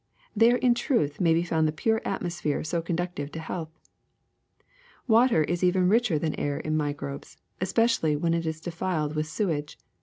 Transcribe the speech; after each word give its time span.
There 0.35 0.55
in 0.55 0.73
truth 0.73 1.21
may 1.21 1.31
be 1.31 1.43
found 1.43 1.67
the 1.67 1.71
pure 1.71 2.01
atmosphere 2.03 2.63
so 2.63 2.81
con 2.81 2.95
ducive 2.95 3.31
to 3.33 3.39
health. 3.39 3.69
*' 4.43 4.57
Water 5.07 5.43
is 5.43 5.63
even 5.63 5.89
richer 5.89 6.17
than 6.17 6.33
air 6.39 6.57
in 6.59 6.75
microbes, 6.75 7.37
espe 7.61 7.83
cially 7.83 8.19
when 8.19 8.33
it 8.33 8.47
is 8.47 8.61
defiled 8.61 9.13
with 9.15 9.27
sewage. 9.27 9.77